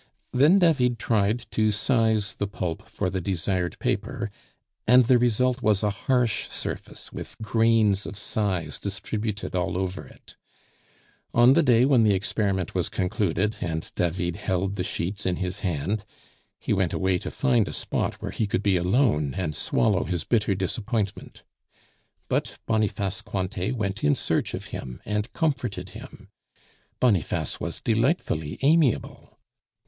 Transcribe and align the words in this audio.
Then 0.33 0.57
David 0.57 0.97
tried 0.97 1.45
to 1.51 1.71
size 1.71 2.33
the 2.37 2.47
pulp 2.47 2.89
for 2.89 3.11
the 3.11 3.21
desired 3.21 3.77
paper, 3.77 4.31
and 4.87 5.05
the 5.05 5.19
result 5.19 5.61
was 5.61 5.83
a 5.83 5.91
harsh 5.91 6.49
surface 6.49 7.13
with 7.13 7.35
grains 7.43 8.07
of 8.07 8.15
size 8.17 8.79
distributed 8.79 9.55
all 9.55 9.77
over 9.77 10.07
it. 10.07 10.37
On 11.35 11.53
the 11.53 11.61
day 11.61 11.85
when 11.85 12.01
the 12.03 12.15
experiment 12.15 12.73
was 12.73 12.89
concluded 12.89 13.57
and 13.61 13.91
David 13.93 14.37
held 14.37 14.73
the 14.75 14.83
sheets 14.83 15.27
in 15.27 15.35
his 15.35 15.59
hand, 15.59 16.03
he 16.59 16.73
went 16.73 16.93
away 16.93 17.19
to 17.19 17.29
find 17.29 17.67
a 17.67 17.71
spot 17.71 18.15
where 18.23 18.31
he 18.31 18.47
could 18.47 18.63
be 18.63 18.77
alone 18.77 19.35
and 19.35 19.55
swallow 19.55 20.05
his 20.05 20.23
bitter 20.23 20.55
disappointment. 20.55 21.43
But 22.27 22.57
Boniface 22.65 23.21
Cointet 23.21 23.75
went 23.75 24.03
in 24.03 24.15
search 24.15 24.55
of 24.55 24.65
him 24.73 24.99
and 25.05 25.31
comforted 25.33 25.89
him. 25.89 26.29
Boniface 26.99 27.59
was 27.59 27.79
delightfully 27.79 28.57
amiable. 28.63 29.37